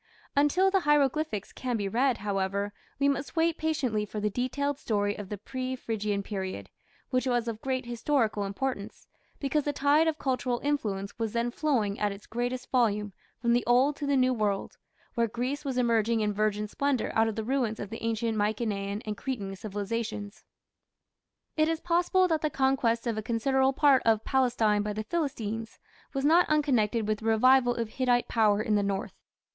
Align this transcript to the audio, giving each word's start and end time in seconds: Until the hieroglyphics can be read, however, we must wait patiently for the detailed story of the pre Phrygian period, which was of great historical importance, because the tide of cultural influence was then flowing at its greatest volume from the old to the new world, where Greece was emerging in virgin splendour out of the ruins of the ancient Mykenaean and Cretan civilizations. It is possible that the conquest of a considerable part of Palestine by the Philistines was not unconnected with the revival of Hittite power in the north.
Until 0.35 0.71
the 0.71 0.79
hieroglyphics 0.79 1.53
can 1.53 1.77
be 1.77 1.87
read, 1.87 2.17
however, 2.17 2.73
we 2.97 3.07
must 3.07 3.35
wait 3.35 3.59
patiently 3.59 4.03
for 4.03 4.19
the 4.19 4.31
detailed 4.31 4.79
story 4.79 5.15
of 5.15 5.29
the 5.29 5.37
pre 5.37 5.75
Phrygian 5.75 6.23
period, 6.23 6.71
which 7.11 7.27
was 7.27 7.47
of 7.47 7.61
great 7.61 7.85
historical 7.85 8.43
importance, 8.45 9.07
because 9.39 9.63
the 9.63 9.71
tide 9.71 10.07
of 10.07 10.17
cultural 10.17 10.59
influence 10.63 11.19
was 11.19 11.33
then 11.33 11.51
flowing 11.51 11.99
at 11.99 12.11
its 12.11 12.25
greatest 12.25 12.71
volume 12.71 13.13
from 13.39 13.53
the 13.53 13.63
old 13.67 13.95
to 13.97 14.07
the 14.07 14.17
new 14.17 14.33
world, 14.33 14.75
where 15.13 15.27
Greece 15.27 15.63
was 15.63 15.77
emerging 15.77 16.21
in 16.21 16.33
virgin 16.33 16.67
splendour 16.67 17.11
out 17.13 17.27
of 17.27 17.35
the 17.35 17.43
ruins 17.43 17.79
of 17.79 17.91
the 17.91 18.01
ancient 18.03 18.35
Mykenaean 18.35 19.03
and 19.05 19.15
Cretan 19.15 19.55
civilizations. 19.55 20.43
It 21.55 21.69
is 21.69 21.79
possible 21.79 22.27
that 22.27 22.41
the 22.41 22.49
conquest 22.49 23.05
of 23.05 23.19
a 23.19 23.21
considerable 23.21 23.73
part 23.73 24.01
of 24.03 24.25
Palestine 24.25 24.81
by 24.81 24.93
the 24.93 25.03
Philistines 25.03 25.77
was 26.11 26.25
not 26.25 26.49
unconnected 26.49 27.07
with 27.07 27.19
the 27.19 27.25
revival 27.27 27.75
of 27.75 27.87
Hittite 27.89 28.27
power 28.27 28.63
in 28.63 28.73
the 28.73 28.81
north. 28.81 29.13